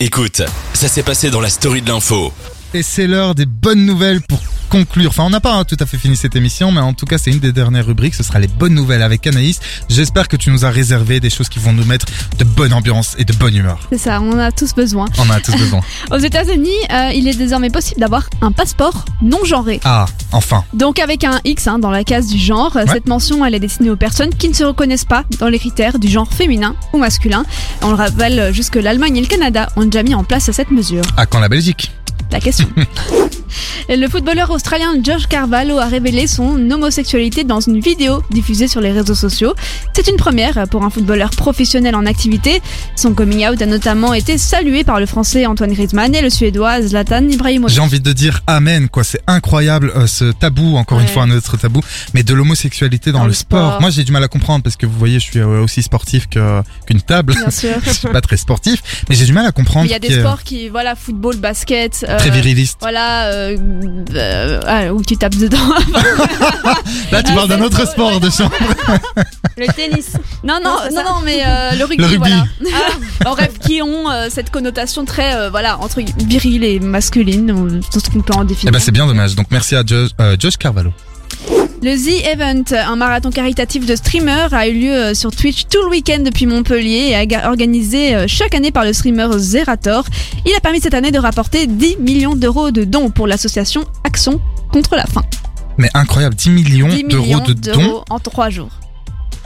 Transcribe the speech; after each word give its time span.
Écoute, 0.00 0.42
ça 0.74 0.86
s'est 0.86 1.02
passé 1.02 1.28
dans 1.28 1.40
la 1.40 1.48
story 1.48 1.82
de 1.82 1.88
l'info. 1.88 2.32
Et 2.72 2.84
c'est 2.84 3.08
l'heure 3.08 3.34
des 3.34 3.46
bonnes 3.46 3.84
nouvelles 3.84 4.20
pour 4.20 4.38
conclure. 4.68 5.10
Enfin, 5.10 5.24
on 5.24 5.30
n'a 5.30 5.40
pas 5.40 5.54
hein, 5.54 5.64
tout 5.64 5.76
à 5.80 5.86
fait 5.86 5.96
fini 5.96 6.16
cette 6.16 6.36
émission, 6.36 6.70
mais 6.70 6.80
en 6.80 6.92
tout 6.92 7.06
cas, 7.06 7.18
c'est 7.18 7.30
une 7.30 7.38
des 7.38 7.52
dernières 7.52 7.86
rubriques. 7.86 8.14
Ce 8.14 8.22
sera 8.22 8.38
les 8.38 8.48
bonnes 8.48 8.74
nouvelles 8.74 9.02
avec 9.02 9.26
Anaïs. 9.26 9.60
J'espère 9.88 10.28
que 10.28 10.36
tu 10.36 10.50
nous 10.50 10.64
as 10.64 10.70
réservé 10.70 11.20
des 11.20 11.30
choses 11.30 11.48
qui 11.48 11.58
vont 11.58 11.72
nous 11.72 11.84
mettre 11.84 12.06
de 12.38 12.44
bonne 12.44 12.72
ambiance 12.72 13.14
et 13.18 13.24
de 13.24 13.32
bonne 13.32 13.56
humeur. 13.56 13.80
C'est 13.90 13.98
ça, 13.98 14.20
on 14.20 14.32
en 14.32 14.38
a 14.38 14.52
tous 14.52 14.74
besoin. 14.74 15.06
On 15.18 15.22
en 15.22 15.30
a 15.30 15.40
tous 15.40 15.56
besoin. 15.56 15.80
Aux 16.10 16.18
États-Unis, 16.18 16.68
euh, 16.92 17.10
il 17.14 17.26
est 17.28 17.36
désormais 17.36 17.70
possible 17.70 18.00
d'avoir 18.00 18.28
un 18.40 18.52
passeport 18.52 19.04
non 19.22 19.44
genré. 19.44 19.80
Ah, 19.84 20.06
enfin. 20.32 20.64
Donc 20.74 20.98
avec 20.98 21.24
un 21.24 21.40
X 21.44 21.66
hein, 21.66 21.78
dans 21.78 21.90
la 21.90 22.04
case 22.04 22.28
du 22.28 22.38
genre, 22.38 22.76
cette 22.86 23.08
mention 23.08 23.44
elle 23.44 23.54
est 23.54 23.60
destinée 23.60 23.90
aux 23.90 23.96
personnes 23.96 24.34
qui 24.34 24.48
ne 24.48 24.54
se 24.54 24.64
reconnaissent 24.64 25.04
pas 25.04 25.24
dans 25.38 25.48
les 25.48 25.58
critères 25.58 25.98
du 25.98 26.08
genre 26.08 26.32
féminin 26.32 26.74
ou 26.92 26.98
masculin. 26.98 27.44
On 27.82 27.88
le 27.88 27.94
rappelle, 27.94 28.52
jusque 28.52 28.76
l'Allemagne 28.76 29.16
et 29.16 29.20
le 29.20 29.26
Canada 29.26 29.68
ont 29.76 29.84
déjà 29.84 30.02
mis 30.02 30.14
en 30.14 30.24
place 30.24 30.50
cette 30.50 30.70
mesure. 30.70 31.02
À 31.16 31.26
quand 31.26 31.40
la 31.40 31.48
Belgique 31.48 31.92
La 32.30 32.40
question. 32.40 32.68
Le 33.88 34.06
footballeur 34.08 34.50
australien 34.50 34.94
Josh 35.02 35.26
Carvalho 35.28 35.78
a 35.78 35.86
révélé 35.86 36.26
son 36.26 36.70
homosexualité 36.70 37.44
dans 37.44 37.60
une 37.60 37.80
vidéo 37.80 38.22
diffusée 38.30 38.68
sur 38.68 38.80
les 38.80 38.92
réseaux 38.92 39.14
sociaux. 39.14 39.54
C'est 39.94 40.08
une 40.08 40.16
première 40.16 40.66
pour 40.70 40.84
un 40.84 40.90
footballeur 40.90 41.30
professionnel 41.30 41.94
en 41.94 42.06
activité. 42.06 42.60
Son 42.96 43.14
coming 43.14 43.46
out 43.46 43.60
a 43.62 43.66
notamment 43.66 44.14
été 44.14 44.38
salué 44.38 44.84
par 44.84 45.00
le 45.00 45.06
français 45.06 45.46
Antoine 45.46 45.72
Griezmann 45.72 46.14
et 46.14 46.20
le 46.20 46.30
suédois 46.30 46.82
Zlatan 46.82 47.28
Ibrahimovic. 47.28 47.74
J'ai 47.74 47.80
envie 47.80 48.00
de 48.00 48.12
dire 48.12 48.40
amen, 48.46 48.88
quoi. 48.88 49.04
C'est 49.04 49.20
incroyable 49.26 49.92
euh, 49.96 50.06
ce 50.06 50.26
tabou, 50.32 50.76
encore 50.76 51.00
une 51.00 51.08
fois 51.08 51.22
un 51.22 51.30
autre 51.30 51.56
tabou, 51.56 51.80
mais 52.14 52.22
de 52.22 52.34
l'homosexualité 52.34 53.12
dans, 53.12 53.20
Dans 53.20 53.26
le 53.26 53.32
sport. 53.32 53.68
sport. 53.72 53.80
Moi, 53.80 53.90
j'ai 53.90 54.04
du 54.04 54.12
mal 54.12 54.22
à 54.24 54.28
comprendre 54.28 54.62
parce 54.62 54.76
que 54.76 54.86
vous 54.86 54.98
voyez, 54.98 55.18
je 55.20 55.24
suis 55.24 55.38
euh, 55.38 55.62
aussi 55.62 55.82
sportif 55.82 56.28
qu'une 56.28 57.00
table. 57.00 57.34
Bien 57.34 57.50
sûr. 57.50 57.76
je 57.84 57.90
suis 57.90 58.08
pas 58.08 58.20
très 58.20 58.36
sportif, 58.36 58.82
mais 59.08 59.14
j'ai 59.14 59.24
du 59.24 59.32
mal 59.32 59.46
à 59.46 59.52
comprendre. 59.52 59.86
Il 59.86 59.90
y 59.90 59.94
a 59.94 59.98
des 59.98 60.20
sports 60.20 60.42
qui, 60.42 60.68
voilà, 60.68 60.94
football, 60.94 61.36
basket. 61.36 62.04
euh, 62.08 62.18
très 62.18 62.30
viriliste. 62.30 62.78
Voilà, 62.80 63.26
euh, 63.32 63.47
euh, 63.56 64.60
ah, 64.66 64.92
où 64.92 65.02
tu 65.02 65.16
tapes 65.16 65.36
dedans. 65.36 65.58
Là, 67.12 67.22
tu 67.22 67.32
Ah, 67.32 67.34
parles 67.34 67.48
d'un 67.48 67.60
autre 67.62 67.86
sport 67.86 68.20
de 68.20 68.30
champ. 68.30 68.50
Le 69.56 69.66
tennis. 69.72 70.12
non, 70.44 70.58
non, 70.62 70.76
Non, 70.94 71.02
non, 71.04 71.20
mais 71.24 71.42
euh, 71.46 71.72
le 71.76 71.84
rugby, 71.84 72.02
Le 72.02 72.06
rugby. 72.08 72.30
voilà. 72.30 72.86
en 73.26 73.30
bref, 73.34 73.58
qui 73.58 73.82
ont 73.82 74.10
euh, 74.10 74.28
cette 74.30 74.50
connotation 74.50 75.04
très, 75.04 75.34
euh, 75.34 75.50
voilà, 75.50 75.78
entre 75.78 76.00
viril 76.18 76.64
et 76.64 76.78
masculine, 76.80 77.50
on- 77.52 77.80
tout 77.92 78.00
ce 78.00 78.10
qu'on 78.10 78.20
peut 78.22 78.34
en 78.34 78.42
Eh 78.44 78.46
définir. 78.48 78.72
ben, 78.72 78.78
c'est 78.78 78.92
bien 78.92 79.06
dommage. 79.06 79.34
Donc, 79.34 79.46
merci 79.50 79.74
à 79.76 79.82
Josh, 79.84 80.10
euh, 80.20 80.36
Josh 80.38 80.56
Carvalho. 80.56 80.92
Le 81.80 81.94
The 81.96 82.26
Event, 82.26 82.64
un 82.76 82.96
marathon 82.96 83.30
caritatif 83.30 83.86
de 83.86 83.94
streamers, 83.94 84.52
a 84.52 84.66
eu 84.66 84.72
lieu 84.74 84.92
euh, 84.92 85.14
sur 85.14 85.30
Twitch 85.30 85.66
tout 85.70 85.80
le 85.82 85.88
week-end 85.90 86.18
depuis 86.24 86.44
Montpellier 86.46 87.10
et 87.10 87.14
a 87.14 87.24
ga- 87.24 87.48
organisé 87.48 88.14
euh, 88.16 88.24
chaque 88.26 88.54
année 88.56 88.72
par 88.72 88.84
le 88.84 88.92
streamer 88.92 89.28
Zerator. 89.38 90.04
Il 90.44 90.52
a 90.56 90.60
permis 90.60 90.80
cette 90.80 90.94
année 90.94 91.12
de 91.12 91.18
rapporter 91.20 91.68
10 91.68 91.98
millions 92.00 92.34
d'euros 92.34 92.72
de 92.72 92.82
dons 92.82 93.10
pour 93.10 93.28
l'association 93.28 93.84
Action 94.02 94.40
contre 94.72 94.96
la 94.96 95.06
faim. 95.06 95.22
Mais 95.76 95.88
incroyable, 95.94 96.34
10 96.34 96.50
millions 96.50 96.88
10 96.88 97.04
d'euros 97.04 97.40
de 97.46 97.52
dons. 97.52 98.02
en 98.10 98.18
3 98.18 98.50
jours. 98.50 98.70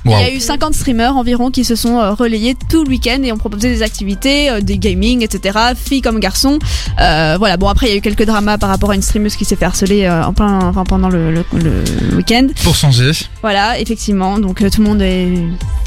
Il 0.05 0.11
y 0.11 0.15
a 0.15 0.33
eu 0.35 0.41
50 0.41 0.75
streamers 0.75 1.17
environ 1.17 1.51
qui 1.51 1.65
se 1.65 1.77
sont 1.77 1.99
euh, 1.99 2.13
relayés 2.13 2.57
tout 2.69 2.83
le 2.85 2.91
week-end 2.91 3.21
et 3.23 3.31
ont 3.33 3.37
proposé 3.39 3.69
des 3.71 3.83
activités, 3.83 4.51
euh, 4.51 4.61
des 4.61 4.79
gaming, 4.79 5.23
etc. 5.23 5.59
Filles 5.77 6.03
comme 6.03 6.19
garçons. 6.19 6.59
Euh, 7.01 7.37
voilà. 7.39 7.57
Bon 7.57 7.69
après 7.69 7.87
il 7.87 7.91
y 7.91 7.93
a 7.95 7.97
eu 7.99 8.01
quelques 8.01 8.25
dramas 8.27 8.59
par 8.59 8.69
rapport 8.69 8.91
à 8.91 8.95
une 8.95 9.03
streameuse 9.03 9.37
qui 9.37 9.45
s'est 9.45 9.57
fait 9.57 9.65
harceler 9.65 10.09
en 10.09 10.33
plein, 10.33 10.59
enfin 10.69 10.85
pendant 10.85 11.09
le, 11.09 11.31
le, 11.33 11.45
le 11.53 12.17
week-end. 12.17 12.49
Pour 12.65 12.75
changer. 12.75 13.13
Voilà, 13.43 13.79
effectivement. 13.79 14.39
Donc 14.39 14.59
tout 14.71 14.83
le 14.83 14.89
monde 14.89 15.03
est 15.03 15.35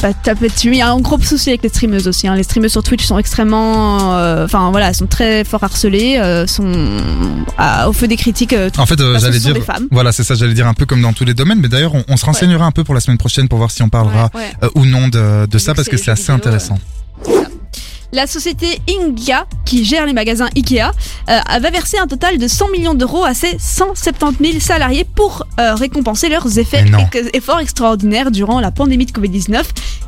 pas 0.02 0.14
tapé 0.14 0.48
dessus. 0.50 0.70
Il 0.72 0.78
y 0.78 0.82
a 0.82 0.90
un 0.92 1.00
gros 1.00 1.20
souci 1.20 1.50
avec 1.50 1.64
les 1.64 1.70
streameuses 1.70 2.08
aussi. 2.08 2.28
Hein. 2.28 2.36
Les 2.36 2.44
streameuses 2.44 2.72
sur 2.72 2.84
Twitch 2.84 3.04
sont 3.06 3.18
extrêmement, 3.18 4.12
enfin 4.44 4.72
voilà, 4.72 4.94
sont 4.94 5.08
très 5.08 5.44
fort 5.44 5.64
harcelées, 5.64 6.22
sont 6.48 6.72
à- 7.58 7.90
au 7.90 7.94
feu 7.94 8.08
des 8.08 8.16
critiques. 8.18 8.56
En 8.78 8.86
fait, 8.86 9.00
j'allais 9.20 9.40
dire. 9.40 9.56
Voilà, 9.92 10.12
c'est 10.12 10.24
ça, 10.24 10.36
j'allais 10.36 10.54
dire 10.54 10.68
un 10.68 10.74
peu 10.74 10.86
comme 10.86 11.02
dans 11.02 11.14
tous 11.14 11.26
les 11.26 11.34
domaines. 11.34 11.60
Mais 11.60 11.68
d'ailleurs, 11.68 11.96
on, 11.96 12.04
on 12.08 12.18
se 12.18 12.26
renseignera 12.26 12.66
un 12.66 12.72
peu 12.72 12.84
pour 12.84 12.94
la 12.94 13.00
semaine 13.02 13.18
prochaine 13.18 13.48
pour 13.48 13.58
voir 13.58 13.72
si 13.72 13.82
on 13.84 13.90
parlera 14.06 14.30
Ouais, 14.34 14.42
ouais. 14.42 14.52
euh, 14.64 14.70
ou 14.76 14.86
non 14.86 15.08
de, 15.08 15.46
de 15.46 15.58
ça 15.58 15.74
parce 15.74 15.88
que 15.90 15.98
c'est 15.98 16.12
assez 16.12 16.22
vidéo, 16.24 16.36
intéressant. 16.36 16.78
La 18.14 18.28
société 18.28 18.80
Ingia, 18.90 19.46
qui 19.66 19.84
gère 19.84 20.06
les 20.06 20.14
magasins 20.14 20.48
Ikea, 20.56 20.84
euh, 21.30 21.40
va 21.60 21.70
verser 21.70 21.98
un 21.98 22.08
total 22.08 22.38
de 22.38 22.48
100 22.48 22.70
millions 22.72 22.94
d'euros 22.94 23.26
à 23.26 23.34
ses 23.34 23.58
170 23.60 24.52
000 24.52 24.60
salariés 24.62 25.04
pour 25.04 25.46
euh, 25.60 25.76
récompenser 25.76 26.30
leurs 26.30 26.58
effets 26.58 26.86
efforts 27.34 27.60
extraordinaires 27.60 28.32
durant 28.32 28.62
la 28.62 28.72
pandémie 28.72 29.06
de 29.06 29.12
Covid-19. 29.12 29.64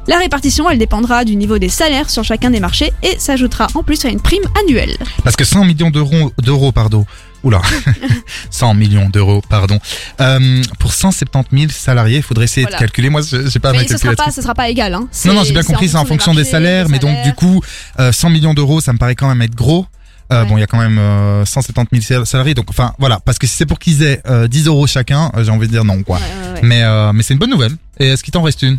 La 0.07 0.19
répartition, 0.19 0.69
elle 0.69 0.77
dépendra 0.77 1.25
du 1.25 1.35
niveau 1.35 1.57
des 1.57 1.67
salaires 1.67 2.09
sur 2.09 2.23
chacun 2.23 2.49
des 2.49 2.61
marchés 2.61 2.93
et 3.03 3.19
s'ajoutera 3.19 3.67
en 3.73 3.83
plus 3.83 4.05
à 4.05 4.09
une 4.09 4.21
prime 4.21 4.43
annuelle. 4.63 4.95
Parce 5.25 5.35
que 5.35 5.43
100 5.43 5.65
millions 5.65 5.89
d'euros, 5.89 6.31
d'euros, 6.41 6.71
pardon. 6.71 7.05
Oula, 7.43 7.61
100 8.49 8.73
millions 8.73 9.09
d'euros, 9.09 9.41
pardon. 9.47 9.79
Euh, 10.21 10.61
pour 10.79 10.93
170 10.93 11.57
000 11.59 11.71
salariés, 11.71 12.17
il 12.17 12.23
faudrait 12.23 12.45
essayer 12.45 12.63
Voilà. 12.63 12.77
de 12.77 12.81
calculer. 12.81 13.09
Moi, 13.09 13.21
j'ai 13.21 13.59
pas 13.59 13.71
ma 13.73 13.79
Mais 13.79 13.87
ce 13.87 13.97
sera 13.97 14.13
pas, 14.15 14.31
ce 14.31 14.41
sera 14.41 14.53
pas 14.55 14.69
égal. 14.69 14.93
Hein. 14.93 15.07
Non, 15.25 15.33
non, 15.33 15.43
j'ai 15.43 15.53
bien 15.53 15.63
compris, 15.63 15.89
c'est 15.89 15.97
en 15.97 16.05
fonction 16.05 16.31
des 16.33 16.37
marchés, 16.39 16.51
salaires, 16.51 16.85
des 16.87 16.91
mais 16.93 16.99
donc 16.99 17.21
du 17.23 17.33
coup, 17.33 17.61
euh, 17.99 18.11
100 18.11 18.29
millions 18.31 18.53
d'euros, 18.53 18.81
ça 18.81 18.91
me 18.93 18.97
paraît 18.97 19.15
quand 19.15 19.27
même 19.27 19.41
être 19.41 19.55
gros. 19.55 19.85
Euh, 20.31 20.41
Ouais. 20.43 20.49
Bon, 20.49 20.57
il 20.57 20.59
y 20.59 20.63
a 20.63 20.67
quand 20.67 20.77
même 20.79 20.97
euh, 20.99 21.45
170 21.45 22.01
000 22.01 22.25
salariés, 22.25 22.53
donc 22.53 22.65
enfin 22.69 22.93
voilà, 22.99 23.21
parce 23.23 23.39
que 23.39 23.47
si 23.47 23.55
c'est 23.55 23.65
pour 23.65 23.79
qu'ils 23.79 24.03
aient 24.03 24.21
euh, 24.27 24.49
10 24.49 24.67
euros 24.67 24.85
chacun, 24.85 25.31
euh, 25.37 25.43
j'ai 25.45 25.51
envie 25.51 25.67
de 25.67 25.71
dire 25.71 25.85
non, 25.85 26.03
quoi. 26.03 26.17
Ouais, 26.17 26.23
ouais. 26.55 26.59
Mais 26.63 26.83
euh, 26.83 27.13
mais 27.13 27.23
c'est 27.23 27.33
une 27.33 27.39
bonne 27.39 27.49
nouvelle. 27.49 27.71
Et 27.97 28.07
est-ce 28.09 28.23
qu'il 28.25 28.33
t'en 28.33 28.41
reste 28.41 28.61
une? 28.61 28.77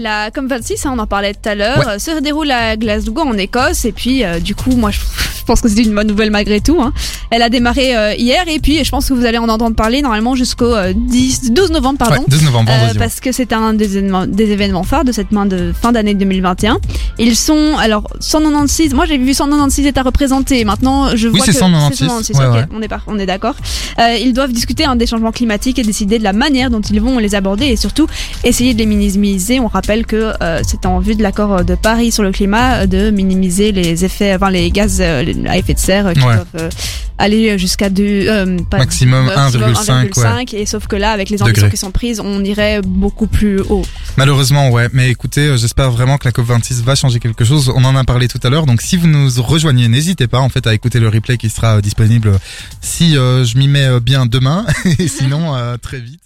La 0.00 0.30
COP26, 0.30 0.86
hein, 0.88 0.92
on 0.94 0.98
en 0.98 1.06
parlait 1.06 1.34
tout 1.34 1.48
à 1.48 1.54
l'heure, 1.54 1.86
euh, 1.86 1.98
se 2.00 2.20
déroule 2.20 2.50
à 2.50 2.76
Glasgow 2.76 3.20
en 3.20 3.34
Écosse 3.38 3.84
et 3.84 3.92
puis 3.92 4.24
euh, 4.24 4.40
du 4.40 4.54
coup 4.56 4.72
moi 4.74 4.90
je, 4.90 4.98
je 5.42 5.46
pense 5.46 5.60
que 5.60 5.68
c'est 5.68 5.82
une 5.82 5.94
bonne 5.94 6.06
nouvelle 6.06 6.30
malgré 6.30 6.60
tout. 6.60 6.80
Hein. 6.80 6.92
Elle 7.30 7.42
a 7.42 7.48
démarré 7.50 7.96
euh, 7.96 8.14
hier 8.14 8.44
et 8.48 8.58
puis 8.60 8.84
je 8.84 8.90
pense 8.90 9.08
que 9.08 9.14
vous 9.14 9.24
allez 9.24 9.38
en 9.38 9.48
entendre 9.48 9.74
parler 9.76 10.00
normalement 10.02 10.34
jusqu'au 10.36 10.72
euh, 10.74 10.92
10, 10.94 11.50
12 11.52 11.70
novembre 11.72 11.98
pardon. 11.98 12.20
Ouais, 12.22 12.26
12 12.28 12.44
novembre, 12.44 12.70
Euh, 12.72 12.94
parce 12.98 13.18
que 13.20 13.32
c'est 13.32 13.52
un 13.52 13.74
des 13.74 13.96
événements, 13.98 14.26
des 14.26 14.50
événements 14.50 14.84
phares 14.84 15.04
de 15.04 15.12
cette 15.12 15.32
main 15.32 15.44
de 15.46 15.72
fin 15.78 15.90
d'année 15.92 16.14
2021. 16.14 16.78
Ils 17.18 17.36
sont 17.36 17.76
alors 17.78 18.04
196. 18.20 18.94
Moi 18.94 19.04
j'ai 19.06 19.18
vu 19.18 19.34
196 19.34 19.86
États 19.86 20.02
représentés. 20.02 20.64
Maintenant 20.64 21.16
je 21.16 21.28
Oui, 21.28 21.36
vois 21.38 21.46
c'est 21.46 21.52
que 21.52 21.58
196, 21.58 22.36
ouais, 22.38 22.46
ok, 22.46 22.54
ouais. 22.54 22.64
on 22.74 22.80
est 22.82 22.88
par- 22.88 23.02
on 23.08 23.18
est 23.18 23.26
d'accord. 23.26 23.56
Euh, 23.98 24.16
ils 24.20 24.32
doivent 24.32 24.52
discuter 24.52 24.84
hein, 24.84 24.96
des 24.96 25.06
changements 25.06 25.32
climatiques 25.32 25.78
et 25.78 25.82
décider 25.82 26.18
de 26.18 26.24
la 26.24 26.32
manière 26.32 26.70
dont 26.70 26.80
ils 26.80 27.00
vont 27.00 27.18
les 27.18 27.34
aborder 27.34 27.66
et 27.66 27.76
surtout 27.76 28.06
essayer 28.44 28.74
de 28.74 28.78
les 28.78 28.86
minimiser. 28.86 29.58
On 29.60 29.66
rappelle 29.68 30.06
que 30.06 30.32
euh, 30.42 30.60
c'est 30.66 30.86
en 30.86 31.00
vue 31.00 31.14
de 31.14 31.22
l'accord 31.22 31.64
de 31.64 31.74
Paris 31.74 32.12
sur 32.12 32.22
le 32.22 32.30
climat 32.32 32.82
euh, 32.82 32.86
de 32.86 33.10
minimiser 33.10 33.72
les 33.72 34.04
effets, 34.04 34.34
enfin 34.34 34.50
les 34.50 34.70
gaz 34.70 34.98
euh, 35.00 35.31
à 35.46 35.56
effet 35.58 35.74
de 35.74 35.78
serre 35.78 36.06
euh, 36.08 36.12
qui 36.12 36.20
Ouais. 36.20 36.34
doivent 36.34 36.46
euh, 36.56 36.70
aller 37.18 37.58
jusqu'à 37.58 37.86
euh, 37.98 38.58
pas- 38.70 38.78
Maximum 38.78 39.26
maximum 39.26 39.72
1,5, 39.72 40.10
1,5, 40.10 40.54
et 40.56 40.66
sauf 40.66 40.86
que 40.86 40.96
là 40.96 41.10
avec 41.12 41.30
les 41.30 41.42
ambitions 41.42 41.68
qui 41.70 41.76
sont 41.76 41.90
prises, 41.90 42.20
on 42.20 42.42
irait 42.44 42.80
beaucoup 42.82 43.26
plus 43.26 43.60
haut. 43.60 43.84
Malheureusement, 44.16 44.70
ouais. 44.70 44.88
Mais 44.92 45.10
écoutez, 45.10 45.56
j'espère 45.58 45.90
vraiment 45.90 46.18
que 46.18 46.24
la 46.26 46.32
COP26 46.32 46.82
va 46.82 46.94
changer 46.94 47.18
quelque 47.20 47.44
chose. 47.44 47.72
On 47.74 47.84
en 47.84 47.94
a 47.96 48.04
parlé 48.04 48.28
tout 48.28 48.40
à 48.42 48.50
l'heure. 48.50 48.66
Donc, 48.66 48.82
si 48.82 48.96
vous 48.96 49.06
nous 49.06 49.28
rejoignez, 49.42 49.88
n'hésitez 49.88 50.26
pas, 50.26 50.38
en 50.40 50.48
fait, 50.48 50.66
à 50.66 50.74
écouter 50.74 51.00
le 51.00 51.08
replay 51.08 51.36
qui 51.38 51.48
sera 51.50 51.80
disponible 51.80 52.38
si 52.80 53.16
euh, 53.16 53.44
je 53.44 53.56
m'y 53.56 53.68
mets 53.68 54.00
bien 54.00 54.26
demain. 54.26 54.66
Et 54.98 55.08
sinon, 55.08 55.54
euh, 55.54 55.76
très 55.76 56.00
vite. 56.00 56.20